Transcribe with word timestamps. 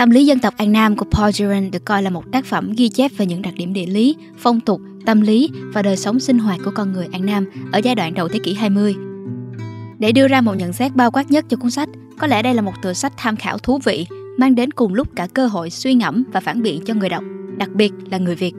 Tâm 0.00 0.10
lý 0.10 0.26
dân 0.26 0.38
tộc 0.38 0.54
An 0.56 0.72
Nam 0.72 0.96
của 0.96 1.04
Paul 1.10 1.30
Duran 1.30 1.70
được 1.70 1.84
coi 1.84 2.02
là 2.02 2.10
một 2.10 2.24
tác 2.32 2.44
phẩm 2.44 2.72
ghi 2.76 2.88
chép 2.88 3.10
về 3.16 3.26
những 3.26 3.42
đặc 3.42 3.54
điểm 3.56 3.72
địa 3.72 3.86
lý, 3.86 4.16
phong 4.38 4.60
tục, 4.60 4.80
tâm 5.06 5.20
lý 5.20 5.50
và 5.74 5.82
đời 5.82 5.96
sống 5.96 6.20
sinh 6.20 6.38
hoạt 6.38 6.60
của 6.64 6.70
con 6.74 6.92
người 6.92 7.06
An 7.12 7.26
Nam 7.26 7.50
ở 7.72 7.80
giai 7.84 7.94
đoạn 7.94 8.14
đầu 8.14 8.28
thế 8.28 8.38
kỷ 8.44 8.54
20. 8.54 8.94
Để 9.98 10.12
đưa 10.12 10.28
ra 10.28 10.40
một 10.40 10.54
nhận 10.54 10.72
xét 10.72 10.94
bao 10.94 11.10
quát 11.10 11.30
nhất 11.30 11.44
cho 11.48 11.56
cuốn 11.56 11.70
sách, 11.70 11.88
có 12.18 12.26
lẽ 12.26 12.42
đây 12.42 12.54
là 12.54 12.62
một 12.62 12.72
tựa 12.82 12.92
sách 12.92 13.12
tham 13.16 13.36
khảo 13.36 13.58
thú 13.58 13.78
vị, 13.84 14.06
mang 14.38 14.54
đến 14.54 14.70
cùng 14.70 14.94
lúc 14.94 15.08
cả 15.16 15.26
cơ 15.34 15.46
hội 15.46 15.70
suy 15.70 15.94
ngẫm 15.94 16.24
và 16.32 16.40
phản 16.40 16.62
biện 16.62 16.84
cho 16.84 16.94
người 16.94 17.08
đọc, 17.08 17.24
đặc 17.56 17.70
biệt 17.74 17.92
là 18.10 18.18
người 18.18 18.34
Việt. 18.34 18.52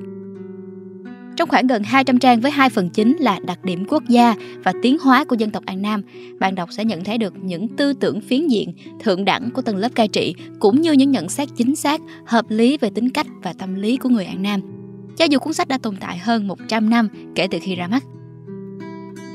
Trong 1.42 1.50
khoảng 1.50 1.68
gần 1.68 1.84
200 1.84 2.20
trang 2.20 2.42
với 2.42 2.52
hai 2.52 2.70
phần 2.70 2.90
chính 2.90 3.18
là 3.18 3.40
đặc 3.46 3.64
điểm 3.64 3.86
quốc 3.88 4.04
gia 4.08 4.36
và 4.64 4.74
tiến 4.82 4.98
hóa 5.00 5.24
của 5.24 5.36
dân 5.36 5.50
tộc 5.50 5.66
An 5.66 5.82
Nam, 5.82 6.02
bạn 6.40 6.56
đọc 6.56 6.70
sẽ 6.72 6.86
nhận 6.86 7.04
thấy 7.04 7.18
được 7.18 7.34
những 7.42 7.68
tư 7.68 7.94
tưởng 7.94 8.22
phiến 8.22 8.48
diện, 8.48 8.74
thượng 9.00 9.26
đẳng 9.26 9.52
của 9.52 9.62
tầng 9.62 9.76
lớp 9.76 9.90
cai 9.96 10.08
trị 10.08 10.36
cũng 10.60 10.82
như 10.82 10.92
những 10.92 11.12
nhận 11.12 11.30
xét 11.30 11.50
chính 11.56 11.76
xác, 11.76 12.02
hợp 12.26 12.46
lý 12.50 12.78
về 12.78 12.90
tính 12.96 13.10
cách 13.10 13.28
và 13.44 13.54
tâm 13.54 13.76
lý 13.76 13.98
của 13.98 14.10
người 14.10 14.26
An 14.26 14.42
Nam. 14.42 14.62
Cho 15.18 15.26
dù 15.26 15.40
cuốn 15.40 15.54
sách 15.54 15.68
đã 15.68 15.78
tồn 15.78 15.96
tại 15.96 16.18
hơn 16.18 16.48
100 16.48 16.90
năm 16.90 17.08
kể 17.36 17.48
từ 17.52 17.58
khi 17.62 17.76
ra 17.76 17.88
mắt. 17.88 18.04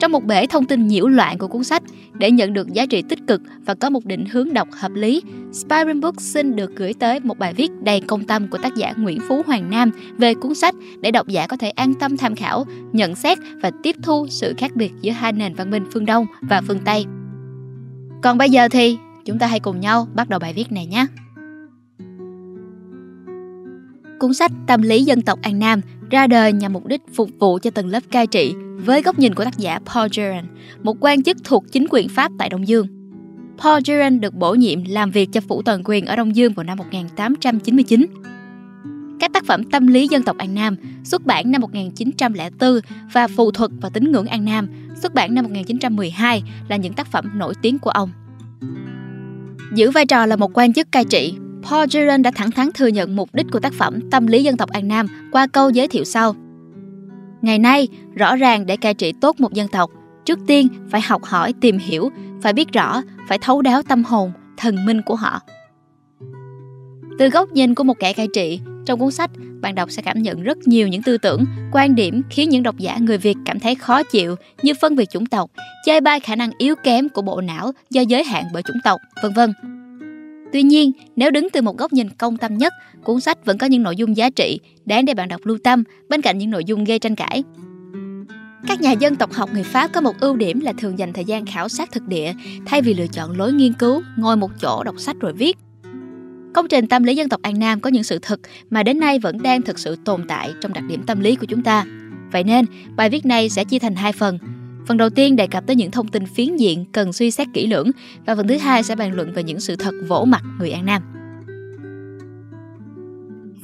Trong 0.00 0.12
một 0.12 0.24
bể 0.24 0.46
thông 0.46 0.66
tin 0.66 0.86
nhiễu 0.86 1.08
loạn 1.08 1.38
của 1.38 1.48
cuốn 1.48 1.64
sách, 1.64 1.82
để 2.18 2.30
nhận 2.30 2.52
được 2.52 2.72
giá 2.72 2.86
trị 2.86 3.02
tích 3.02 3.18
cực 3.26 3.42
và 3.64 3.74
có 3.74 3.90
một 3.90 4.04
định 4.04 4.26
hướng 4.26 4.52
đọc 4.52 4.68
hợp 4.72 4.92
lý, 4.94 5.22
Spiring 5.52 6.00
Book 6.00 6.20
xin 6.20 6.56
được 6.56 6.76
gửi 6.76 6.94
tới 6.94 7.20
một 7.20 7.38
bài 7.38 7.54
viết 7.54 7.70
đầy 7.82 8.00
công 8.00 8.24
tâm 8.24 8.48
của 8.48 8.58
tác 8.58 8.74
giả 8.76 8.94
Nguyễn 8.96 9.20
Phú 9.28 9.42
Hoàng 9.46 9.70
Nam 9.70 9.90
về 10.18 10.34
cuốn 10.34 10.54
sách 10.54 10.74
để 11.00 11.10
độc 11.10 11.28
giả 11.28 11.46
có 11.46 11.56
thể 11.56 11.70
an 11.70 11.94
tâm 11.94 12.16
tham 12.16 12.34
khảo, 12.34 12.64
nhận 12.92 13.14
xét 13.14 13.38
và 13.62 13.70
tiếp 13.82 13.96
thu 14.02 14.26
sự 14.30 14.54
khác 14.58 14.76
biệt 14.76 14.92
giữa 15.00 15.12
hai 15.12 15.32
nền 15.32 15.54
văn 15.54 15.70
minh 15.70 15.84
phương 15.92 16.06
Đông 16.06 16.26
và 16.40 16.60
phương 16.60 16.80
Tây. 16.84 17.04
Còn 18.22 18.38
bây 18.38 18.50
giờ 18.50 18.68
thì 18.68 18.98
chúng 19.24 19.38
ta 19.38 19.46
hãy 19.46 19.60
cùng 19.60 19.80
nhau 19.80 20.08
bắt 20.14 20.28
đầu 20.28 20.38
bài 20.38 20.52
viết 20.52 20.72
này 20.72 20.86
nhé. 20.86 21.06
Cuốn 24.18 24.34
sách 24.34 24.52
Tâm 24.66 24.82
lý 24.82 25.04
dân 25.04 25.22
tộc 25.22 25.38
An 25.42 25.58
Nam 25.58 25.80
ra 26.10 26.26
đời 26.26 26.52
nhằm 26.52 26.72
mục 26.72 26.86
đích 26.86 27.00
phục 27.14 27.30
vụ 27.38 27.58
cho 27.62 27.70
tầng 27.70 27.86
lớp 27.86 28.00
cai 28.10 28.26
trị 28.26 28.54
với 28.76 29.02
góc 29.02 29.18
nhìn 29.18 29.34
của 29.34 29.44
tác 29.44 29.58
giả 29.58 29.78
Paul 29.94 30.08
Geran, 30.16 30.44
một 30.82 30.96
quan 31.00 31.22
chức 31.22 31.36
thuộc 31.44 31.64
chính 31.72 31.86
quyền 31.90 32.08
Pháp 32.08 32.32
tại 32.38 32.48
Đông 32.48 32.68
Dương. 32.68 32.86
Paul 33.58 33.80
Geran 33.86 34.20
được 34.20 34.34
bổ 34.34 34.54
nhiệm 34.54 34.84
làm 34.84 35.10
việc 35.10 35.28
cho 35.32 35.40
phủ 35.40 35.62
toàn 35.62 35.82
quyền 35.84 36.06
ở 36.06 36.16
Đông 36.16 36.36
Dương 36.36 36.52
vào 36.52 36.64
năm 36.64 36.78
1899. 36.78 38.06
Các 39.20 39.32
tác 39.32 39.44
phẩm 39.44 39.64
tâm 39.64 39.86
lý 39.86 40.08
dân 40.08 40.22
tộc 40.22 40.38
An 40.38 40.54
Nam 40.54 40.76
xuất 41.04 41.26
bản 41.26 41.50
năm 41.50 41.60
1904 41.60 42.80
và 43.12 43.28
Phù 43.28 43.50
thuật 43.50 43.70
và 43.80 43.88
tín 43.88 44.12
ngưỡng 44.12 44.26
An 44.26 44.44
Nam 44.44 44.68
xuất 45.02 45.14
bản 45.14 45.34
năm 45.34 45.44
1912 45.44 46.42
là 46.68 46.76
những 46.76 46.92
tác 46.92 47.06
phẩm 47.06 47.38
nổi 47.38 47.54
tiếng 47.62 47.78
của 47.78 47.90
ông. 47.90 48.10
Giữ 49.74 49.90
vai 49.90 50.06
trò 50.06 50.26
là 50.26 50.36
một 50.36 50.50
quan 50.58 50.72
chức 50.72 50.92
cai 50.92 51.04
trị, 51.04 51.34
Paul 51.70 51.86
Jiren 51.86 52.22
đã 52.22 52.30
thẳng 52.34 52.50
thắn 52.50 52.72
thừa 52.74 52.86
nhận 52.86 53.16
mục 53.16 53.34
đích 53.34 53.46
của 53.52 53.60
tác 53.60 53.72
phẩm 53.72 54.10
Tâm 54.10 54.26
lý 54.26 54.42
dân 54.42 54.56
tộc 54.56 54.70
An 54.70 54.88
Nam 54.88 55.06
qua 55.32 55.46
câu 55.46 55.70
giới 55.70 55.88
thiệu 55.88 56.04
sau. 56.04 56.34
Ngày 57.42 57.58
nay, 57.58 57.88
rõ 58.14 58.36
ràng 58.36 58.66
để 58.66 58.76
cai 58.76 58.94
trị 58.94 59.12
tốt 59.20 59.40
một 59.40 59.52
dân 59.52 59.68
tộc, 59.68 59.90
trước 60.24 60.38
tiên 60.46 60.68
phải 60.90 61.00
học 61.00 61.24
hỏi, 61.24 61.54
tìm 61.60 61.78
hiểu, 61.78 62.10
phải 62.42 62.52
biết 62.52 62.72
rõ, 62.72 63.02
phải 63.28 63.38
thấu 63.38 63.62
đáo 63.62 63.82
tâm 63.82 64.04
hồn, 64.04 64.32
thần 64.56 64.86
minh 64.86 65.02
của 65.02 65.14
họ. 65.16 65.40
Từ 67.18 67.28
góc 67.28 67.52
nhìn 67.52 67.74
của 67.74 67.84
một 67.84 67.94
kẻ 68.00 68.12
cai 68.12 68.28
trị, 68.34 68.60
trong 68.86 69.00
cuốn 69.00 69.10
sách, 69.10 69.30
bạn 69.60 69.74
đọc 69.74 69.90
sẽ 69.90 70.02
cảm 70.02 70.22
nhận 70.22 70.42
rất 70.42 70.58
nhiều 70.68 70.88
những 70.88 71.02
tư 71.02 71.18
tưởng, 71.18 71.44
quan 71.72 71.94
điểm 71.94 72.22
khiến 72.30 72.48
những 72.48 72.62
độc 72.62 72.78
giả 72.78 72.98
người 72.98 73.18
Việt 73.18 73.36
cảm 73.44 73.60
thấy 73.60 73.74
khó 73.74 74.02
chịu 74.02 74.36
như 74.62 74.72
phân 74.80 74.96
biệt 74.96 75.10
chủng 75.10 75.26
tộc, 75.26 75.50
chê 75.86 76.00
bai 76.00 76.20
khả 76.20 76.36
năng 76.36 76.50
yếu 76.58 76.74
kém 76.84 77.08
của 77.08 77.22
bộ 77.22 77.40
não 77.40 77.72
do 77.90 78.00
giới 78.00 78.24
hạn 78.24 78.44
bởi 78.52 78.62
chủng 78.62 78.80
tộc, 78.84 79.00
vân 79.22 79.32
vân. 79.32 79.75
Tuy 80.52 80.62
nhiên, 80.62 80.92
nếu 81.16 81.30
đứng 81.30 81.48
từ 81.52 81.62
một 81.62 81.76
góc 81.76 81.92
nhìn 81.92 82.08
công 82.10 82.36
tâm 82.36 82.58
nhất, 82.58 82.72
cuốn 83.04 83.20
sách 83.20 83.44
vẫn 83.44 83.58
có 83.58 83.66
những 83.66 83.82
nội 83.82 83.96
dung 83.96 84.16
giá 84.16 84.30
trị 84.30 84.60
đáng 84.84 85.04
để 85.04 85.14
bạn 85.14 85.28
đọc 85.28 85.40
lưu 85.44 85.58
tâm 85.64 85.84
bên 86.08 86.22
cạnh 86.22 86.38
những 86.38 86.50
nội 86.50 86.64
dung 86.64 86.84
gây 86.84 86.98
tranh 86.98 87.14
cãi. 87.14 87.42
Các 88.68 88.80
nhà 88.80 88.92
dân 88.92 89.16
tộc 89.16 89.32
học 89.32 89.50
người 89.52 89.62
Pháp 89.62 89.92
có 89.92 90.00
một 90.00 90.20
ưu 90.20 90.36
điểm 90.36 90.60
là 90.60 90.72
thường 90.78 90.98
dành 90.98 91.12
thời 91.12 91.24
gian 91.24 91.46
khảo 91.46 91.68
sát 91.68 91.92
thực 91.92 92.02
địa 92.02 92.32
thay 92.66 92.82
vì 92.82 92.94
lựa 92.94 93.06
chọn 93.06 93.38
lối 93.38 93.52
nghiên 93.52 93.72
cứu, 93.72 94.02
ngồi 94.16 94.36
một 94.36 94.50
chỗ 94.60 94.82
đọc 94.84 94.94
sách 94.98 95.16
rồi 95.20 95.32
viết. 95.32 95.56
Công 96.54 96.68
trình 96.68 96.86
Tâm 96.86 97.04
lý 97.04 97.16
dân 97.16 97.28
tộc 97.28 97.42
An 97.42 97.58
Nam 97.58 97.80
có 97.80 97.90
những 97.90 98.02
sự 98.02 98.18
thật 98.22 98.40
mà 98.70 98.82
đến 98.82 99.00
nay 99.00 99.18
vẫn 99.18 99.42
đang 99.42 99.62
thực 99.62 99.78
sự 99.78 99.96
tồn 100.04 100.28
tại 100.28 100.52
trong 100.60 100.72
đặc 100.72 100.84
điểm 100.88 101.02
tâm 101.06 101.20
lý 101.20 101.36
của 101.36 101.46
chúng 101.46 101.62
ta. 101.62 101.84
Vậy 102.32 102.44
nên, 102.44 102.64
bài 102.96 103.10
viết 103.10 103.26
này 103.26 103.48
sẽ 103.48 103.64
chia 103.64 103.78
thành 103.78 103.94
hai 103.94 104.12
phần. 104.12 104.38
Phần 104.86 104.96
đầu 104.96 105.10
tiên 105.10 105.36
đề 105.36 105.46
cập 105.46 105.66
tới 105.66 105.76
những 105.76 105.90
thông 105.90 106.08
tin 106.08 106.26
phiến 106.26 106.56
diện 106.56 106.84
cần 106.92 107.12
suy 107.12 107.30
xét 107.30 107.48
kỹ 107.52 107.66
lưỡng 107.66 107.90
và 108.26 108.34
phần 108.34 108.48
thứ 108.48 108.56
hai 108.56 108.82
sẽ 108.82 108.96
bàn 108.96 109.14
luận 109.14 109.32
về 109.32 109.42
những 109.42 109.60
sự 109.60 109.76
thật 109.76 109.94
vỗ 110.08 110.24
mặt 110.24 110.42
người 110.58 110.70
An 110.70 110.86
Nam. 110.86 111.02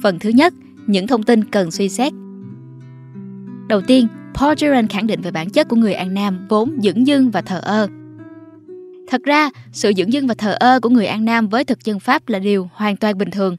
Phần 0.01 0.19
thứ 0.19 0.29
nhất, 0.29 0.53
những 0.87 1.07
thông 1.07 1.23
tin 1.23 1.43
cần 1.43 1.71
suy 1.71 1.89
xét. 1.89 2.13
Đầu 3.67 3.81
tiên, 3.81 4.07
Paul 4.33 4.53
Duran 4.57 4.87
khẳng 4.87 5.07
định 5.07 5.21
về 5.21 5.31
bản 5.31 5.49
chất 5.49 5.67
của 5.67 5.75
người 5.75 5.93
An 5.93 6.13
Nam 6.13 6.47
vốn 6.49 6.77
dững 6.83 7.07
dưng 7.07 7.31
và 7.31 7.41
thờ 7.41 7.59
ơ. 7.63 7.87
Thật 9.07 9.21
ra, 9.23 9.49
sự 9.71 9.91
dững 9.97 10.13
dưng 10.13 10.27
và 10.27 10.33
thờ 10.33 10.55
ơ 10.59 10.79
của 10.79 10.89
người 10.89 11.05
An 11.05 11.25
Nam 11.25 11.47
với 11.47 11.63
thực 11.63 11.85
dân 11.85 11.99
Pháp 11.99 12.29
là 12.29 12.39
điều 12.39 12.69
hoàn 12.73 12.97
toàn 12.97 13.17
bình 13.17 13.31
thường. 13.31 13.57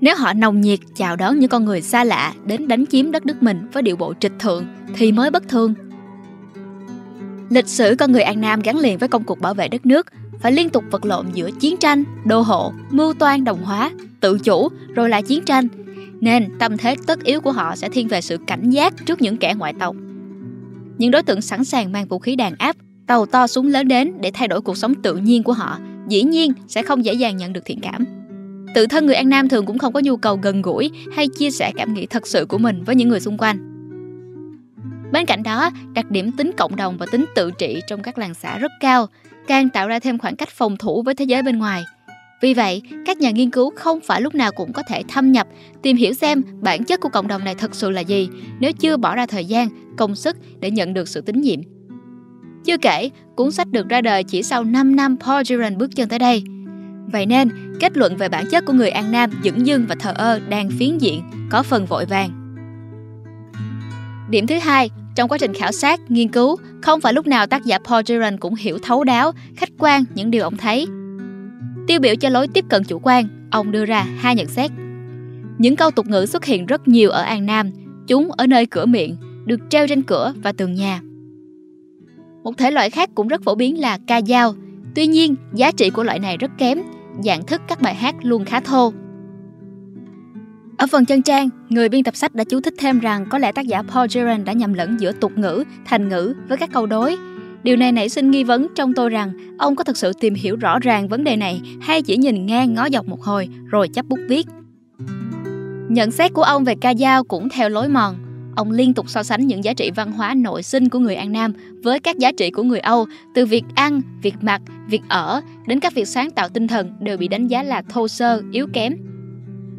Nếu 0.00 0.16
họ 0.16 0.32
nồng 0.32 0.60
nhiệt 0.60 0.78
chào 0.96 1.16
đón 1.16 1.38
những 1.38 1.48
con 1.48 1.64
người 1.64 1.80
xa 1.82 2.04
lạ 2.04 2.34
đến 2.44 2.68
đánh 2.68 2.84
chiếm 2.86 3.10
đất 3.10 3.26
nước 3.26 3.42
mình 3.42 3.66
với 3.72 3.82
điệu 3.82 3.96
bộ 3.96 4.14
trịch 4.20 4.32
thượng 4.38 4.66
thì 4.96 5.12
mới 5.12 5.30
bất 5.30 5.48
thường. 5.48 5.74
Lịch 7.50 7.68
sử 7.68 7.94
con 7.98 8.12
người 8.12 8.22
An 8.22 8.40
Nam 8.40 8.60
gắn 8.60 8.78
liền 8.78 8.98
với 8.98 9.08
công 9.08 9.24
cuộc 9.24 9.40
bảo 9.40 9.54
vệ 9.54 9.68
đất 9.68 9.86
nước, 9.86 10.06
phải 10.40 10.52
liên 10.52 10.70
tục 10.70 10.84
vật 10.90 11.04
lộn 11.04 11.26
giữa 11.34 11.50
chiến 11.60 11.76
tranh, 11.76 12.04
đô 12.24 12.40
hộ, 12.40 12.72
mưu 12.90 13.14
toan 13.14 13.44
đồng 13.44 13.62
hóa, 13.62 13.90
tự 14.20 14.38
chủ, 14.38 14.68
rồi 14.94 15.08
lại 15.08 15.22
chiến 15.22 15.44
tranh. 15.44 15.68
Nên 16.20 16.58
tâm 16.58 16.76
thế 16.76 16.94
tất 17.06 17.24
yếu 17.24 17.40
của 17.40 17.52
họ 17.52 17.76
sẽ 17.76 17.88
thiên 17.88 18.08
về 18.08 18.20
sự 18.20 18.38
cảnh 18.46 18.70
giác 18.70 18.94
trước 19.06 19.22
những 19.22 19.36
kẻ 19.36 19.54
ngoại 19.58 19.74
tộc. 19.80 19.96
Những 20.98 21.10
đối 21.10 21.22
tượng 21.22 21.40
sẵn 21.40 21.64
sàng 21.64 21.92
mang 21.92 22.06
vũ 22.06 22.18
khí 22.18 22.36
đàn 22.36 22.54
áp, 22.58 22.76
tàu 23.06 23.26
to 23.26 23.46
súng 23.46 23.66
lớn 23.66 23.88
đến 23.88 24.12
để 24.20 24.30
thay 24.34 24.48
đổi 24.48 24.60
cuộc 24.60 24.76
sống 24.76 24.94
tự 24.94 25.16
nhiên 25.16 25.42
của 25.42 25.52
họ, 25.52 25.78
dĩ 26.08 26.22
nhiên 26.22 26.52
sẽ 26.68 26.82
không 26.82 27.04
dễ 27.04 27.12
dàng 27.12 27.36
nhận 27.36 27.52
được 27.52 27.64
thiện 27.64 27.80
cảm. 27.80 28.04
Tự 28.74 28.86
thân 28.86 29.06
người 29.06 29.14
An 29.14 29.28
Nam 29.28 29.48
thường 29.48 29.66
cũng 29.66 29.78
không 29.78 29.92
có 29.92 30.00
nhu 30.00 30.16
cầu 30.16 30.38
gần 30.42 30.62
gũi 30.62 30.90
hay 31.16 31.28
chia 31.28 31.50
sẻ 31.50 31.72
cảm 31.76 31.94
nghĩ 31.94 32.06
thật 32.06 32.26
sự 32.26 32.46
của 32.46 32.58
mình 32.58 32.84
với 32.84 32.96
những 32.96 33.08
người 33.08 33.20
xung 33.20 33.38
quanh. 33.38 33.67
Bên 35.12 35.26
cạnh 35.26 35.42
đó, 35.42 35.70
đặc 35.92 36.10
điểm 36.10 36.32
tính 36.32 36.50
cộng 36.56 36.76
đồng 36.76 36.98
và 36.98 37.06
tính 37.06 37.24
tự 37.34 37.50
trị 37.50 37.80
trong 37.86 38.02
các 38.02 38.18
làng 38.18 38.34
xã 38.34 38.58
rất 38.58 38.72
cao, 38.80 39.06
càng 39.46 39.68
tạo 39.68 39.88
ra 39.88 39.98
thêm 39.98 40.18
khoảng 40.18 40.36
cách 40.36 40.48
phòng 40.48 40.76
thủ 40.76 41.02
với 41.02 41.14
thế 41.14 41.24
giới 41.24 41.42
bên 41.42 41.58
ngoài. 41.58 41.84
Vì 42.40 42.54
vậy, 42.54 42.82
các 43.06 43.18
nhà 43.18 43.30
nghiên 43.30 43.50
cứu 43.50 43.70
không 43.76 44.00
phải 44.00 44.20
lúc 44.20 44.34
nào 44.34 44.52
cũng 44.52 44.72
có 44.72 44.82
thể 44.88 45.02
thâm 45.08 45.32
nhập, 45.32 45.46
tìm 45.82 45.96
hiểu 45.96 46.12
xem 46.12 46.42
bản 46.60 46.84
chất 46.84 47.00
của 47.00 47.08
cộng 47.08 47.28
đồng 47.28 47.44
này 47.44 47.54
thật 47.54 47.74
sự 47.74 47.90
là 47.90 48.00
gì 48.00 48.28
nếu 48.60 48.72
chưa 48.72 48.96
bỏ 48.96 49.14
ra 49.14 49.26
thời 49.26 49.44
gian, 49.44 49.68
công 49.96 50.14
sức 50.14 50.36
để 50.60 50.70
nhận 50.70 50.94
được 50.94 51.08
sự 51.08 51.20
tín 51.20 51.40
nhiệm. 51.40 51.60
Chưa 52.64 52.76
kể, 52.78 53.10
cuốn 53.36 53.52
sách 53.52 53.68
được 53.70 53.88
ra 53.88 54.00
đời 54.00 54.24
chỉ 54.24 54.42
sau 54.42 54.64
5 54.64 54.96
năm 54.96 55.16
Paul 55.20 55.42
Giron 55.44 55.78
bước 55.78 55.96
chân 55.96 56.08
tới 56.08 56.18
đây. 56.18 56.42
Vậy 57.12 57.26
nên, 57.26 57.48
kết 57.80 57.96
luận 57.96 58.16
về 58.16 58.28
bản 58.28 58.44
chất 58.50 58.64
của 58.66 58.72
người 58.72 58.90
An 58.90 59.12
Nam 59.12 59.30
dững 59.44 59.66
dưng 59.66 59.86
và 59.88 59.94
thờ 59.94 60.12
ơ 60.16 60.40
đang 60.48 60.70
phiến 60.70 60.98
diện, 60.98 61.22
có 61.50 61.62
phần 61.62 61.86
vội 61.86 62.04
vàng. 62.04 62.30
Điểm 64.30 64.46
thứ 64.46 64.58
hai, 64.58 64.90
trong 65.18 65.28
quá 65.28 65.38
trình 65.38 65.54
khảo 65.54 65.72
sát, 65.72 66.00
nghiên 66.08 66.28
cứu, 66.28 66.56
không 66.82 67.00
phải 67.00 67.12
lúc 67.12 67.26
nào 67.26 67.46
tác 67.46 67.64
giả 67.64 67.78
Paul 67.78 68.02
Giron 68.06 68.36
cũng 68.36 68.54
hiểu 68.54 68.78
thấu 68.82 69.04
đáo, 69.04 69.32
khách 69.56 69.68
quan 69.78 70.04
những 70.14 70.30
điều 70.30 70.42
ông 70.42 70.56
thấy. 70.56 70.86
Tiêu 71.86 72.00
biểu 72.00 72.14
cho 72.14 72.28
lối 72.28 72.48
tiếp 72.48 72.64
cận 72.68 72.84
chủ 72.84 73.00
quan, 73.02 73.48
ông 73.50 73.72
đưa 73.72 73.84
ra 73.84 74.06
hai 74.18 74.34
nhận 74.34 74.46
xét. 74.46 74.70
Những 75.58 75.76
câu 75.76 75.90
tục 75.90 76.06
ngữ 76.06 76.26
xuất 76.26 76.44
hiện 76.44 76.66
rất 76.66 76.88
nhiều 76.88 77.10
ở 77.10 77.22
An 77.22 77.46
Nam, 77.46 77.70
chúng 78.06 78.32
ở 78.32 78.46
nơi 78.46 78.66
cửa 78.66 78.86
miệng, 78.86 79.16
được 79.44 79.60
treo 79.70 79.86
trên 79.86 80.02
cửa 80.02 80.34
và 80.42 80.52
tường 80.52 80.74
nhà. 80.74 81.00
Một 82.42 82.58
thể 82.58 82.70
loại 82.70 82.90
khác 82.90 83.10
cũng 83.14 83.28
rất 83.28 83.42
phổ 83.42 83.54
biến 83.54 83.80
là 83.80 83.98
ca 84.06 84.20
dao. 84.22 84.54
Tuy 84.94 85.06
nhiên, 85.06 85.34
giá 85.54 85.70
trị 85.70 85.90
của 85.90 86.04
loại 86.04 86.18
này 86.18 86.36
rất 86.36 86.50
kém, 86.58 86.78
dạng 87.24 87.46
thức 87.46 87.60
các 87.68 87.82
bài 87.82 87.94
hát 87.94 88.14
luôn 88.22 88.44
khá 88.44 88.60
thô. 88.60 88.92
Ở 90.78 90.86
phần 90.86 91.04
chân 91.04 91.22
trang, 91.22 91.48
người 91.68 91.88
biên 91.88 92.04
tập 92.04 92.16
sách 92.16 92.34
đã 92.34 92.44
chú 92.44 92.60
thích 92.60 92.74
thêm 92.78 92.98
rằng 92.98 93.26
có 93.30 93.38
lẽ 93.38 93.52
tác 93.52 93.66
giả 93.66 93.82
Paul 93.82 94.06
Geran 94.12 94.44
đã 94.44 94.52
nhầm 94.52 94.74
lẫn 94.74 95.00
giữa 95.00 95.12
tục 95.12 95.32
ngữ, 95.36 95.64
thành 95.84 96.08
ngữ 96.08 96.34
với 96.48 96.58
các 96.58 96.70
câu 96.72 96.86
đối. 96.86 97.16
Điều 97.62 97.76
này 97.76 97.92
nảy 97.92 98.08
sinh 98.08 98.30
nghi 98.30 98.44
vấn 98.44 98.66
trong 98.74 98.94
tôi 98.94 99.10
rằng 99.10 99.32
ông 99.58 99.76
có 99.76 99.84
thực 99.84 99.96
sự 99.96 100.12
tìm 100.20 100.34
hiểu 100.34 100.56
rõ 100.56 100.78
ràng 100.78 101.08
vấn 101.08 101.24
đề 101.24 101.36
này 101.36 101.60
hay 101.80 102.02
chỉ 102.02 102.16
nhìn 102.16 102.46
ngang 102.46 102.74
ngó 102.74 102.88
dọc 102.92 103.06
một 103.06 103.22
hồi 103.22 103.48
rồi 103.66 103.88
chấp 103.88 104.06
bút 104.08 104.18
viết. 104.28 104.46
Nhận 105.88 106.10
xét 106.10 106.32
của 106.32 106.42
ông 106.42 106.64
về 106.64 106.74
ca 106.80 106.94
dao 106.94 107.24
cũng 107.24 107.48
theo 107.48 107.68
lối 107.68 107.88
mòn. 107.88 108.16
Ông 108.56 108.70
liên 108.70 108.94
tục 108.94 109.10
so 109.10 109.22
sánh 109.22 109.46
những 109.46 109.64
giá 109.64 109.72
trị 109.72 109.90
văn 109.96 110.12
hóa 110.12 110.34
nội 110.34 110.62
sinh 110.62 110.88
của 110.88 110.98
người 110.98 111.14
An 111.14 111.32
Nam 111.32 111.52
với 111.82 112.00
các 112.00 112.18
giá 112.18 112.32
trị 112.32 112.50
của 112.50 112.62
người 112.62 112.80
Âu, 112.80 113.06
từ 113.34 113.46
việc 113.46 113.64
ăn, 113.74 114.00
việc 114.22 114.34
mặc, 114.40 114.62
việc 114.88 115.02
ở 115.08 115.40
đến 115.66 115.80
các 115.80 115.94
việc 115.94 116.08
sáng 116.08 116.30
tạo 116.30 116.48
tinh 116.48 116.68
thần 116.68 116.92
đều 117.00 117.16
bị 117.16 117.28
đánh 117.28 117.46
giá 117.46 117.62
là 117.62 117.82
thô 117.88 118.08
sơ, 118.08 118.42
yếu 118.52 118.66
kém. 118.72 118.94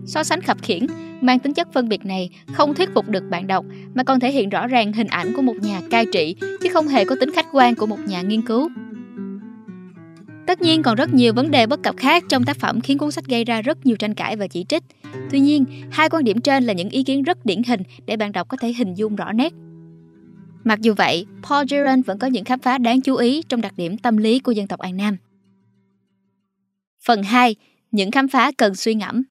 So 0.10 0.24
sánh 0.24 0.42
khập 0.42 0.62
khiển, 0.62 0.86
mang 1.22 1.40
tính 1.40 1.54
chất 1.54 1.74
phân 1.74 1.90
biệt 1.90 2.06
này 2.06 2.30
không 2.54 2.76
thuyết 2.76 2.90
phục 2.94 3.10
được 3.10 3.24
bạn 3.30 3.48
đọc 3.48 3.66
mà 3.94 4.04
còn 4.04 4.20
thể 4.20 4.32
hiện 4.32 4.50
rõ 4.50 4.68
ràng 4.68 4.94
hình 4.94 5.08
ảnh 5.08 5.34
của 5.36 5.42
một 5.42 5.56
nhà 5.62 5.82
cai 5.90 6.06
trị 6.14 6.36
chứ 6.62 6.70
không 6.74 6.88
hề 6.88 7.06
có 7.06 7.16
tính 7.20 7.32
khách 7.32 7.46
quan 7.52 7.76
của 7.76 7.86
một 7.86 8.00
nhà 8.08 8.22
nghiên 8.22 8.42
cứu. 8.42 8.70
Tất 10.48 10.62
nhiên 10.62 10.84
còn 10.84 10.96
rất 10.96 11.14
nhiều 11.14 11.34
vấn 11.34 11.52
đề 11.52 11.68
bất 11.68 11.84
cập 11.84 11.98
khác 11.98 12.24
trong 12.30 12.44
tác 12.44 12.58
phẩm 12.58 12.82
khiến 12.82 12.98
cuốn 12.98 13.12
sách 13.12 13.26
gây 13.26 13.46
ra 13.46 13.62
rất 13.62 13.86
nhiều 13.86 13.96
tranh 13.96 14.14
cãi 14.14 14.36
và 14.36 14.48
chỉ 14.48 14.66
trích. 14.70 14.84
Tuy 15.32 15.40
nhiên, 15.40 15.66
hai 15.92 16.10
quan 16.10 16.24
điểm 16.24 16.42
trên 16.42 16.64
là 16.64 16.74
những 16.74 16.90
ý 16.90 17.04
kiến 17.04 17.24
rất 17.24 17.46
điển 17.46 17.64
hình 17.64 17.82
để 18.06 18.18
bạn 18.18 18.32
đọc 18.32 18.48
có 18.48 18.58
thể 18.58 18.74
hình 18.74 18.94
dung 18.94 19.16
rõ 19.16 19.32
nét. 19.32 19.54
Mặc 20.64 20.80
dù 20.82 20.94
vậy, 20.94 21.26
Paul 21.50 21.66
Giron 21.70 22.02
vẫn 22.02 22.20
có 22.20 22.28
những 22.28 22.46
khám 22.46 22.60
phá 22.60 22.78
đáng 22.78 23.02
chú 23.02 23.16
ý 23.16 23.42
trong 23.50 23.62
đặc 23.62 23.74
điểm 23.78 23.98
tâm 23.98 24.18
lý 24.18 24.40
của 24.40 24.52
dân 24.52 24.68
tộc 24.68 24.80
An 24.80 24.98
Nam. 24.98 25.18
Phần 27.06 27.24
2. 27.24 27.56
Những 27.92 28.12
khám 28.12 28.28
phá 28.28 28.52
cần 28.58 28.76
suy 28.76 28.94
ngẫm 28.94 29.24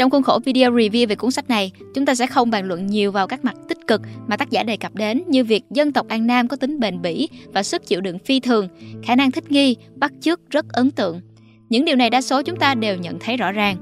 trong 0.00 0.10
khuôn 0.10 0.22
khổ 0.22 0.38
video 0.44 0.72
review 0.72 1.08
về 1.08 1.14
cuốn 1.14 1.30
sách 1.30 1.48
này, 1.48 1.72
chúng 1.94 2.06
ta 2.06 2.14
sẽ 2.14 2.26
không 2.26 2.50
bàn 2.50 2.68
luận 2.68 2.86
nhiều 2.86 3.12
vào 3.12 3.26
các 3.26 3.44
mặt 3.44 3.54
tích 3.68 3.86
cực 3.86 4.00
mà 4.26 4.36
tác 4.36 4.50
giả 4.50 4.62
đề 4.62 4.76
cập 4.76 4.94
đến 4.94 5.22
như 5.26 5.44
việc 5.44 5.64
dân 5.70 5.92
tộc 5.92 6.08
An 6.08 6.26
Nam 6.26 6.48
có 6.48 6.56
tính 6.56 6.80
bền 6.80 7.02
bỉ 7.02 7.28
và 7.52 7.62
sức 7.62 7.86
chịu 7.86 8.00
đựng 8.00 8.18
phi 8.18 8.40
thường, 8.40 8.68
khả 9.02 9.16
năng 9.16 9.30
thích 9.30 9.50
nghi, 9.50 9.76
bắt 9.96 10.12
chước 10.20 10.50
rất 10.50 10.68
ấn 10.68 10.90
tượng. 10.90 11.20
Những 11.68 11.84
điều 11.84 11.96
này 11.96 12.10
đa 12.10 12.20
số 12.20 12.42
chúng 12.42 12.56
ta 12.58 12.74
đều 12.74 12.96
nhận 12.96 13.18
thấy 13.18 13.36
rõ 13.36 13.52
ràng. 13.52 13.76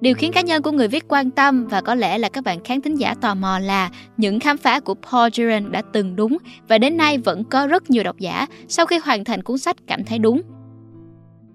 Điều 0.00 0.14
khiến 0.14 0.32
cá 0.32 0.40
nhân 0.40 0.62
của 0.62 0.72
người 0.72 0.88
viết 0.88 1.04
quan 1.08 1.30
tâm 1.30 1.66
và 1.66 1.80
có 1.80 1.94
lẽ 1.94 2.18
là 2.18 2.28
các 2.28 2.44
bạn 2.44 2.64
khán 2.64 2.80
thính 2.80 2.94
giả 2.94 3.14
tò 3.14 3.34
mò 3.34 3.58
là 3.58 3.90
những 4.16 4.40
khám 4.40 4.56
phá 4.56 4.80
của 4.80 4.94
Paul 4.94 5.30
Giron 5.34 5.72
đã 5.72 5.82
từng 5.92 6.16
đúng 6.16 6.38
và 6.68 6.78
đến 6.78 6.96
nay 6.96 7.18
vẫn 7.18 7.44
có 7.44 7.66
rất 7.66 7.90
nhiều 7.90 8.04
độc 8.04 8.18
giả 8.18 8.46
sau 8.68 8.86
khi 8.86 8.98
hoàn 8.98 9.24
thành 9.24 9.42
cuốn 9.42 9.58
sách 9.58 9.76
cảm 9.86 10.04
thấy 10.04 10.18
đúng. 10.18 10.42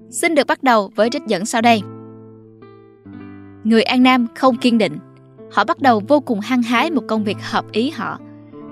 Xin 0.10 0.36
được 0.36 0.48
bắt 0.48 0.64
đầu 0.64 0.92
với 0.96 1.10
trích 1.10 1.24
dẫn 1.28 1.46
sau 1.46 1.62
đây. 1.62 1.82
Người 3.64 3.84
An 3.84 4.04
Nam 4.04 4.28
không 4.36 4.58
kiên 4.58 4.78
định. 4.78 4.98
Họ 5.52 5.64
bắt 5.64 5.80
đầu 5.80 6.02
vô 6.08 6.20
cùng 6.20 6.40
hăng 6.40 6.62
hái 6.62 6.92
một 6.92 7.04
công 7.08 7.24
việc 7.24 7.38
hợp 7.42 7.72
ý 7.72 7.90
họ. 7.90 8.20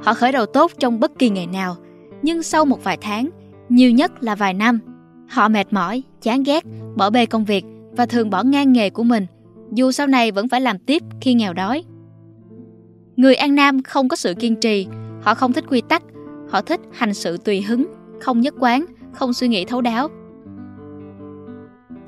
Họ 0.03 0.13
khởi 0.13 0.31
đầu 0.31 0.45
tốt 0.45 0.71
trong 0.79 0.99
bất 0.99 1.19
kỳ 1.19 1.29
ngày 1.29 1.47
nào, 1.47 1.75
nhưng 2.21 2.43
sau 2.43 2.65
một 2.65 2.83
vài 2.83 2.97
tháng, 3.01 3.29
nhiều 3.69 3.91
nhất 3.91 4.23
là 4.23 4.35
vài 4.35 4.53
năm, 4.53 4.79
họ 5.29 5.49
mệt 5.49 5.73
mỏi, 5.73 6.03
chán 6.21 6.43
ghét, 6.43 6.63
bỏ 6.95 7.09
bê 7.09 7.25
công 7.25 7.45
việc 7.45 7.65
và 7.91 8.05
thường 8.05 8.29
bỏ 8.29 8.43
ngang 8.43 8.73
nghề 8.73 8.89
của 8.89 9.03
mình, 9.03 9.25
dù 9.73 9.91
sau 9.91 10.07
này 10.07 10.31
vẫn 10.31 10.49
phải 10.49 10.61
làm 10.61 10.79
tiếp 10.79 11.03
khi 11.21 11.33
nghèo 11.33 11.53
đói. 11.53 11.83
Người 13.15 13.35
An 13.35 13.55
Nam 13.55 13.83
không 13.83 14.07
có 14.07 14.15
sự 14.15 14.33
kiên 14.33 14.55
trì, 14.55 14.87
họ 15.21 15.33
không 15.33 15.53
thích 15.53 15.65
quy 15.69 15.81
tắc, 15.81 16.03
họ 16.49 16.61
thích 16.61 16.81
hành 16.91 17.13
sự 17.13 17.37
tùy 17.37 17.61
hứng, 17.61 17.85
không 18.21 18.41
nhất 18.41 18.53
quán, 18.59 18.85
không 19.13 19.33
suy 19.33 19.47
nghĩ 19.47 19.65
thấu 19.65 19.81
đáo. 19.81 20.07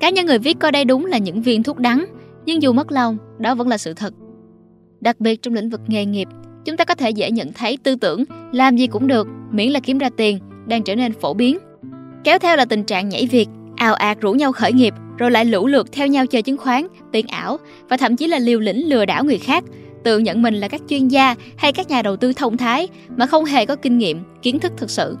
Cá 0.00 0.10
nhân 0.10 0.26
người 0.26 0.38
viết 0.38 0.58
coi 0.58 0.72
đây 0.72 0.84
đúng 0.84 1.06
là 1.06 1.18
những 1.18 1.42
viên 1.42 1.62
thuốc 1.62 1.78
đắng, 1.78 2.04
nhưng 2.50 2.62
dù 2.62 2.72
mất 2.72 2.92
lòng, 2.92 3.18
đó 3.38 3.54
vẫn 3.54 3.68
là 3.68 3.78
sự 3.78 3.94
thật. 3.94 4.14
Đặc 5.00 5.20
biệt 5.20 5.42
trong 5.42 5.54
lĩnh 5.54 5.70
vực 5.70 5.80
nghề 5.86 6.04
nghiệp, 6.04 6.28
chúng 6.64 6.76
ta 6.76 6.84
có 6.84 6.94
thể 6.94 7.10
dễ 7.10 7.30
nhận 7.30 7.52
thấy 7.52 7.76
tư 7.82 7.96
tưởng 7.96 8.24
làm 8.52 8.76
gì 8.76 8.86
cũng 8.86 9.06
được, 9.06 9.28
miễn 9.50 9.70
là 9.70 9.80
kiếm 9.80 9.98
ra 9.98 10.10
tiền, 10.16 10.38
đang 10.66 10.82
trở 10.82 10.96
nên 10.96 11.12
phổ 11.12 11.34
biến. 11.34 11.58
Kéo 12.24 12.38
theo 12.38 12.56
là 12.56 12.64
tình 12.64 12.84
trạng 12.84 13.08
nhảy 13.08 13.26
việc, 13.26 13.48
ào 13.76 13.94
ạt 13.94 14.20
rủ 14.20 14.32
nhau 14.32 14.52
khởi 14.52 14.72
nghiệp, 14.72 14.94
rồi 15.18 15.30
lại 15.30 15.44
lũ 15.44 15.66
lượt 15.66 15.92
theo 15.92 16.06
nhau 16.06 16.26
chơi 16.26 16.42
chứng 16.42 16.56
khoán, 16.56 16.86
tiền 17.12 17.26
ảo 17.26 17.56
và 17.88 17.96
thậm 17.96 18.16
chí 18.16 18.26
là 18.26 18.38
liều 18.38 18.60
lĩnh 18.60 18.88
lừa 18.88 19.04
đảo 19.04 19.24
người 19.24 19.38
khác, 19.38 19.64
tự 20.04 20.18
nhận 20.18 20.42
mình 20.42 20.54
là 20.54 20.68
các 20.68 20.82
chuyên 20.88 21.08
gia 21.08 21.34
hay 21.56 21.72
các 21.72 21.88
nhà 21.88 22.02
đầu 22.02 22.16
tư 22.16 22.32
thông 22.32 22.56
thái 22.56 22.88
mà 23.16 23.26
không 23.26 23.44
hề 23.44 23.66
có 23.66 23.76
kinh 23.76 23.98
nghiệm, 23.98 24.22
kiến 24.42 24.58
thức 24.58 24.72
thực 24.76 24.90
sự. 24.90 25.16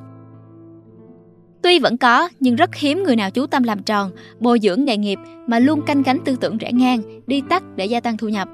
Tuy 1.62 1.78
vẫn 1.78 1.96
có, 1.96 2.28
nhưng 2.40 2.56
rất 2.56 2.74
hiếm 2.74 3.02
người 3.02 3.16
nào 3.16 3.30
chú 3.30 3.46
tâm 3.46 3.62
làm 3.62 3.82
tròn, 3.82 4.10
bồi 4.40 4.58
dưỡng 4.62 4.84
nghề 4.84 4.96
nghiệp 4.96 5.18
mà 5.46 5.58
luôn 5.58 5.82
canh 5.82 6.02
cánh 6.02 6.18
tư 6.24 6.36
tưởng 6.40 6.58
rẽ 6.58 6.72
ngang, 6.72 7.02
đi 7.26 7.42
tắt 7.48 7.62
để 7.76 7.86
gia 7.86 8.00
tăng 8.00 8.16
thu 8.16 8.28
nhập. 8.28 8.48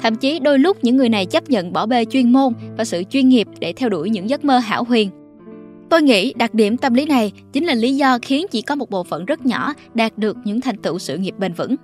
Thậm 0.00 0.16
chí 0.16 0.38
đôi 0.38 0.58
lúc 0.58 0.76
những 0.82 0.96
người 0.96 1.08
này 1.08 1.26
chấp 1.26 1.50
nhận 1.50 1.72
bỏ 1.72 1.86
bê 1.86 2.04
chuyên 2.04 2.32
môn 2.32 2.52
và 2.76 2.84
sự 2.84 3.02
chuyên 3.10 3.28
nghiệp 3.28 3.48
để 3.60 3.72
theo 3.72 3.88
đuổi 3.88 4.10
những 4.10 4.30
giấc 4.30 4.44
mơ 4.44 4.58
hảo 4.58 4.84
huyền. 4.84 5.10
Tôi 5.90 6.02
nghĩ 6.02 6.32
đặc 6.36 6.54
điểm 6.54 6.76
tâm 6.76 6.94
lý 6.94 7.06
này 7.06 7.32
chính 7.52 7.64
là 7.64 7.74
lý 7.74 7.96
do 7.96 8.18
khiến 8.22 8.46
chỉ 8.50 8.62
có 8.62 8.74
một 8.74 8.90
bộ 8.90 9.04
phận 9.04 9.24
rất 9.24 9.46
nhỏ 9.46 9.74
đạt 9.94 10.18
được 10.18 10.36
những 10.44 10.60
thành 10.60 10.76
tựu 10.76 10.98
sự 10.98 11.16
nghiệp 11.16 11.34
bền 11.38 11.52
vững. 11.52 11.76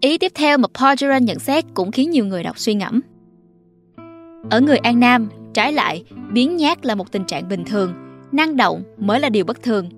Ý 0.00 0.18
tiếp 0.18 0.32
theo 0.34 0.58
mà 0.58 0.68
Paul 0.74 1.22
nhận 1.22 1.38
xét 1.38 1.64
cũng 1.74 1.92
khiến 1.92 2.10
nhiều 2.10 2.24
người 2.24 2.42
đọc 2.42 2.58
suy 2.58 2.74
ngẫm. 2.74 3.00
Ở 4.50 4.60
người 4.60 4.78
An 4.78 5.00
Nam, 5.00 5.28
trái 5.54 5.72
lại, 5.72 6.04
biến 6.32 6.56
nhát 6.56 6.86
là 6.86 6.94
một 6.94 7.12
tình 7.12 7.24
trạng 7.24 7.48
bình 7.48 7.64
thường– 7.64 7.92
năng 8.32 8.56
động 8.56 8.82
mới 8.98 9.20
là 9.20 9.28
điều 9.28 9.44
bất 9.44 9.62
thường. 9.62 9.88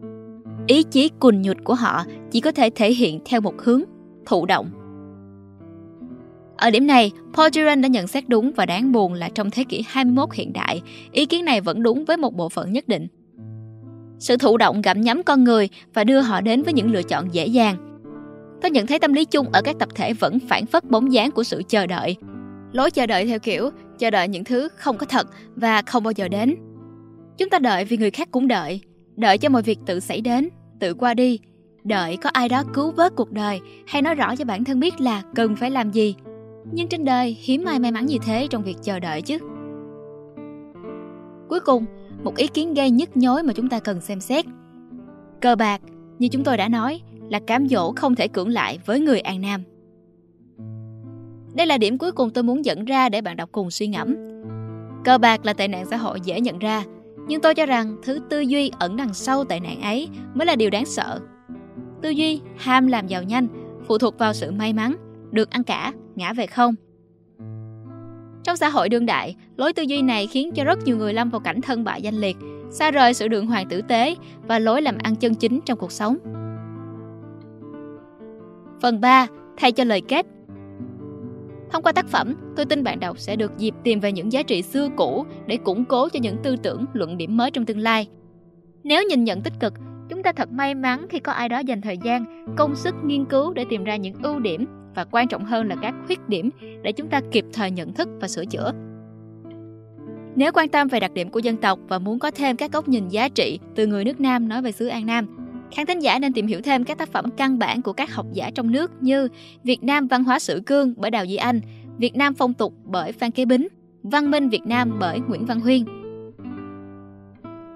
Ý 0.66 0.82
chí 0.82 1.10
cùn 1.18 1.42
nhụt 1.42 1.56
của 1.64 1.74
họ 1.74 2.04
chỉ 2.30 2.40
có 2.40 2.52
thể 2.52 2.70
thể 2.70 2.92
hiện 2.92 3.20
theo 3.24 3.40
một 3.40 3.54
hướng 3.58 3.82
thụ 4.26 4.46
động. 4.46 4.70
Ở 6.56 6.70
điểm 6.70 6.86
này, 6.86 7.12
Paul 7.32 7.48
Duran 7.52 7.82
đã 7.82 7.88
nhận 7.88 8.06
xét 8.06 8.28
đúng 8.28 8.52
và 8.56 8.66
đáng 8.66 8.92
buồn 8.92 9.12
là 9.12 9.28
trong 9.28 9.50
thế 9.50 9.64
kỷ 9.64 9.84
21 9.88 10.32
hiện 10.32 10.52
đại, 10.52 10.82
ý 11.12 11.26
kiến 11.26 11.44
này 11.44 11.60
vẫn 11.60 11.82
đúng 11.82 12.04
với 12.04 12.16
một 12.16 12.36
bộ 12.36 12.48
phận 12.48 12.72
nhất 12.72 12.88
định. 12.88 13.06
Sự 14.18 14.36
thụ 14.36 14.56
động 14.56 14.82
gặm 14.82 15.00
nhấm 15.00 15.22
con 15.22 15.44
người 15.44 15.68
và 15.94 16.04
đưa 16.04 16.20
họ 16.20 16.40
đến 16.40 16.62
với 16.62 16.72
những 16.72 16.92
lựa 16.92 17.02
chọn 17.02 17.34
dễ 17.34 17.46
dàng. 17.46 17.76
Tôi 18.62 18.70
nhận 18.70 18.86
thấy 18.86 18.98
tâm 18.98 19.12
lý 19.12 19.24
chung 19.24 19.52
ở 19.52 19.62
các 19.62 19.76
tập 19.78 19.88
thể 19.94 20.12
vẫn 20.12 20.38
phản 20.38 20.66
phất 20.66 20.84
bóng 20.84 21.12
dáng 21.12 21.30
của 21.30 21.44
sự 21.44 21.62
chờ 21.68 21.86
đợi. 21.86 22.16
Lối 22.72 22.90
chờ 22.90 23.06
đợi 23.06 23.26
theo 23.26 23.38
kiểu 23.38 23.70
chờ 23.98 24.10
đợi 24.10 24.28
những 24.28 24.44
thứ 24.44 24.68
không 24.76 24.98
có 24.98 25.06
thật 25.06 25.26
và 25.56 25.82
không 25.82 26.02
bao 26.02 26.12
giờ 26.16 26.28
đến. 26.28 26.54
Chúng 27.40 27.50
ta 27.50 27.58
đợi 27.58 27.84
vì 27.84 27.96
người 27.96 28.10
khác 28.10 28.28
cũng 28.30 28.48
đợi, 28.48 28.80
đợi 29.16 29.38
cho 29.38 29.48
mọi 29.48 29.62
việc 29.62 29.78
tự 29.86 30.00
xảy 30.00 30.20
đến, 30.20 30.48
tự 30.80 30.94
qua 30.94 31.14
đi, 31.14 31.40
đợi 31.84 32.16
có 32.16 32.30
ai 32.32 32.48
đó 32.48 32.64
cứu 32.74 32.92
vớt 32.92 33.12
cuộc 33.16 33.32
đời 33.32 33.60
hay 33.86 34.02
nói 34.02 34.14
rõ 34.14 34.36
cho 34.36 34.44
bản 34.44 34.64
thân 34.64 34.80
biết 34.80 35.00
là 35.00 35.22
cần 35.34 35.56
phải 35.56 35.70
làm 35.70 35.90
gì. 35.90 36.14
Nhưng 36.72 36.88
trên 36.88 37.04
đời 37.04 37.36
hiếm 37.40 37.64
ai 37.64 37.78
may 37.78 37.92
mắn 37.92 38.06
như 38.06 38.16
thế 38.26 38.46
trong 38.50 38.62
việc 38.62 38.76
chờ 38.82 39.00
đợi 39.00 39.22
chứ. 39.22 39.38
Cuối 41.48 41.60
cùng, 41.60 41.84
một 42.24 42.36
ý 42.36 42.46
kiến 42.46 42.74
gây 42.74 42.90
nhức 42.90 43.16
nhối 43.16 43.42
mà 43.42 43.52
chúng 43.52 43.68
ta 43.68 43.78
cần 43.78 44.00
xem 44.00 44.20
xét. 44.20 44.44
Cờ 45.40 45.56
bạc, 45.56 45.80
như 46.18 46.28
chúng 46.28 46.44
tôi 46.44 46.56
đã 46.56 46.68
nói, 46.68 47.00
là 47.30 47.40
cám 47.46 47.68
dỗ 47.68 47.92
không 47.96 48.14
thể 48.14 48.28
cưỡng 48.28 48.48
lại 48.48 48.78
với 48.86 49.00
người 49.00 49.20
An 49.20 49.40
Nam. 49.40 49.62
Đây 51.54 51.66
là 51.66 51.78
điểm 51.78 51.98
cuối 51.98 52.12
cùng 52.12 52.30
tôi 52.30 52.44
muốn 52.44 52.64
dẫn 52.64 52.84
ra 52.84 53.08
để 53.08 53.20
bạn 53.20 53.36
đọc 53.36 53.48
cùng 53.52 53.70
suy 53.70 53.86
ngẫm. 53.86 54.14
Cờ 55.04 55.18
bạc 55.18 55.46
là 55.46 55.52
tệ 55.52 55.68
nạn 55.68 55.86
xã 55.90 55.96
hội 55.96 56.20
dễ 56.24 56.40
nhận 56.40 56.58
ra, 56.58 56.84
nhưng 57.30 57.40
tôi 57.40 57.54
cho 57.54 57.66
rằng 57.66 57.96
thứ 58.02 58.20
tư 58.30 58.40
duy 58.40 58.70
ẩn 58.78 58.96
đằng 58.96 59.14
sau 59.14 59.44
tệ 59.44 59.60
nạn 59.60 59.80
ấy 59.82 60.08
mới 60.34 60.46
là 60.46 60.56
điều 60.56 60.70
đáng 60.70 60.86
sợ. 60.86 61.20
Tư 62.02 62.10
duy 62.10 62.40
ham 62.56 62.86
làm 62.86 63.06
giàu 63.06 63.22
nhanh, 63.22 63.48
phụ 63.86 63.98
thuộc 63.98 64.18
vào 64.18 64.32
sự 64.32 64.50
may 64.50 64.72
mắn, 64.72 64.96
được 65.30 65.50
ăn 65.50 65.64
cả, 65.64 65.92
ngã 66.14 66.32
về 66.32 66.46
không. 66.46 66.74
Trong 68.44 68.56
xã 68.56 68.68
hội 68.68 68.88
đương 68.88 69.06
đại, 69.06 69.36
lối 69.56 69.72
tư 69.72 69.82
duy 69.82 70.02
này 70.02 70.26
khiến 70.26 70.52
cho 70.54 70.64
rất 70.64 70.78
nhiều 70.84 70.96
người 70.96 71.14
lâm 71.14 71.30
vào 71.30 71.40
cảnh 71.40 71.60
thân 71.60 71.84
bại 71.84 72.02
danh 72.02 72.14
liệt, 72.14 72.36
xa 72.70 72.90
rời 72.90 73.14
sự 73.14 73.28
đường 73.28 73.46
hoàng 73.46 73.68
tử 73.68 73.82
tế 73.82 74.14
và 74.48 74.58
lối 74.58 74.82
làm 74.82 74.98
ăn 74.98 75.16
chân 75.16 75.34
chính 75.34 75.60
trong 75.60 75.78
cuộc 75.78 75.92
sống. 75.92 76.18
Phần 78.82 79.00
3. 79.00 79.26
Thay 79.56 79.72
cho 79.72 79.84
lời 79.84 80.00
kết 80.08 80.26
Thông 81.72 81.82
qua 81.82 81.92
tác 81.92 82.06
phẩm, 82.06 82.34
tôi 82.56 82.66
tin 82.66 82.84
bạn 82.84 83.00
đọc 83.00 83.18
sẽ 83.18 83.36
được 83.36 83.58
dịp 83.58 83.74
tìm 83.84 84.00
về 84.00 84.12
những 84.12 84.32
giá 84.32 84.42
trị 84.42 84.62
xưa 84.62 84.88
cũ 84.96 85.24
để 85.46 85.56
củng 85.56 85.84
cố 85.84 86.08
cho 86.08 86.20
những 86.22 86.36
tư 86.42 86.56
tưởng, 86.56 86.84
luận 86.92 87.16
điểm 87.16 87.36
mới 87.36 87.50
trong 87.50 87.64
tương 87.64 87.78
lai. 87.78 88.08
Nếu 88.84 89.02
nhìn 89.02 89.24
nhận 89.24 89.40
tích 89.40 89.52
cực, 89.60 89.74
chúng 90.08 90.22
ta 90.22 90.32
thật 90.32 90.52
may 90.52 90.74
mắn 90.74 91.06
khi 91.10 91.18
có 91.18 91.32
ai 91.32 91.48
đó 91.48 91.58
dành 91.58 91.80
thời 91.80 91.98
gian, 91.98 92.46
công 92.56 92.76
sức 92.76 92.94
nghiên 93.04 93.24
cứu 93.24 93.52
để 93.52 93.64
tìm 93.70 93.84
ra 93.84 93.96
những 93.96 94.14
ưu 94.22 94.38
điểm 94.38 94.66
và 94.94 95.04
quan 95.10 95.28
trọng 95.28 95.44
hơn 95.44 95.68
là 95.68 95.76
các 95.82 95.94
khuyết 96.06 96.28
điểm 96.28 96.50
để 96.82 96.92
chúng 96.92 97.08
ta 97.08 97.20
kịp 97.32 97.44
thời 97.52 97.70
nhận 97.70 97.92
thức 97.92 98.08
và 98.20 98.28
sửa 98.28 98.44
chữa. 98.44 98.72
Nếu 100.36 100.52
quan 100.54 100.68
tâm 100.68 100.88
về 100.88 101.00
đặc 101.00 101.12
điểm 101.14 101.30
của 101.30 101.38
dân 101.38 101.56
tộc 101.56 101.78
và 101.88 101.98
muốn 101.98 102.18
có 102.18 102.30
thêm 102.30 102.56
các 102.56 102.72
góc 102.72 102.88
nhìn 102.88 103.08
giá 103.08 103.28
trị 103.28 103.58
từ 103.74 103.86
người 103.86 104.04
nước 104.04 104.20
Nam 104.20 104.48
nói 104.48 104.62
về 104.62 104.72
xứ 104.72 104.86
An 104.86 105.06
Nam, 105.06 105.39
Khán 105.70 105.86
thính 105.86 105.98
giả 105.98 106.18
nên 106.18 106.32
tìm 106.32 106.46
hiểu 106.46 106.60
thêm 106.60 106.84
các 106.84 106.98
tác 106.98 107.12
phẩm 107.12 107.30
căn 107.36 107.58
bản 107.58 107.82
của 107.82 107.92
các 107.92 108.14
học 108.14 108.26
giả 108.32 108.50
trong 108.54 108.70
nước 108.70 108.92
như 109.02 109.28
Việt 109.64 109.82
Nam 109.82 110.06
văn 110.06 110.24
hóa 110.24 110.38
sử 110.38 110.62
cương 110.66 110.94
bởi 110.96 111.10
Đào 111.10 111.24
Duy 111.24 111.36
Anh, 111.36 111.60
Việt 111.98 112.16
Nam 112.16 112.34
phong 112.34 112.54
tục 112.54 112.74
bởi 112.84 113.12
Phan 113.12 113.30
Kế 113.30 113.44
Bính, 113.44 113.68
Văn 114.02 114.30
minh 114.30 114.48
Việt 114.48 114.66
Nam 114.66 114.96
bởi 115.00 115.20
Nguyễn 115.20 115.46
Văn 115.46 115.60
Huyên. 115.60 115.84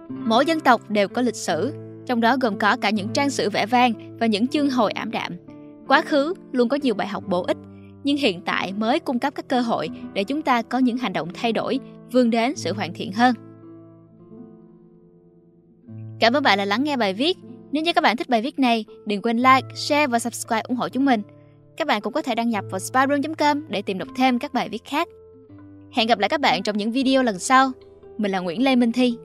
Mỗi 0.08 0.46
dân 0.46 0.60
tộc 0.60 0.90
đều 0.90 1.08
có 1.08 1.22
lịch 1.22 1.36
sử, 1.36 1.74
trong 2.06 2.20
đó 2.20 2.36
gồm 2.40 2.58
có 2.58 2.76
cả 2.76 2.90
những 2.90 3.08
trang 3.08 3.30
sử 3.30 3.50
vẻ 3.50 3.66
vang 3.66 4.16
và 4.18 4.26
những 4.26 4.46
chương 4.46 4.70
hồi 4.70 4.92
ảm 4.92 5.10
đạm. 5.10 5.32
Quá 5.88 6.02
khứ 6.02 6.34
luôn 6.52 6.68
có 6.68 6.78
nhiều 6.82 6.94
bài 6.94 7.06
học 7.06 7.24
bổ 7.28 7.42
ích, 7.42 7.56
nhưng 8.04 8.16
hiện 8.16 8.40
tại 8.40 8.72
mới 8.72 9.00
cung 9.00 9.18
cấp 9.18 9.34
các 9.34 9.48
cơ 9.48 9.60
hội 9.60 9.88
để 10.14 10.24
chúng 10.24 10.42
ta 10.42 10.62
có 10.62 10.78
những 10.78 10.96
hành 10.96 11.12
động 11.12 11.28
thay 11.34 11.52
đổi, 11.52 11.80
vươn 12.12 12.30
đến 12.30 12.56
sự 12.56 12.72
hoàn 12.72 12.94
thiện 12.94 13.12
hơn. 13.12 13.34
Cảm 16.20 16.32
ơn 16.32 16.42
bạn 16.42 16.58
đã 16.58 16.64
lắng 16.64 16.84
nghe 16.84 16.96
bài 16.96 17.14
viết. 17.14 17.38
Nếu 17.74 17.82
như 17.82 17.92
các 17.92 18.00
bạn 18.00 18.16
thích 18.16 18.28
bài 18.28 18.42
viết 18.42 18.58
này, 18.58 18.84
đừng 19.06 19.22
quên 19.22 19.36
like, 19.36 19.68
share 19.74 20.06
và 20.06 20.18
subscribe 20.18 20.62
ủng 20.68 20.76
hộ 20.76 20.88
chúng 20.88 21.04
mình. 21.04 21.22
Các 21.76 21.88
bạn 21.88 22.00
cũng 22.00 22.12
có 22.12 22.22
thể 22.22 22.34
đăng 22.34 22.50
nhập 22.50 22.64
vào 22.70 22.78
spyroom.com 22.78 23.62
để 23.68 23.82
tìm 23.82 23.98
đọc 23.98 24.08
thêm 24.16 24.38
các 24.38 24.54
bài 24.54 24.68
viết 24.68 24.84
khác. 24.84 25.08
Hẹn 25.92 26.06
gặp 26.06 26.18
lại 26.18 26.28
các 26.28 26.40
bạn 26.40 26.62
trong 26.62 26.76
những 26.76 26.92
video 26.92 27.22
lần 27.22 27.38
sau. 27.38 27.72
Mình 28.18 28.32
là 28.32 28.40
Nguyễn 28.40 28.64
Lê 28.64 28.76
Minh 28.76 28.92
Thi. 28.92 29.16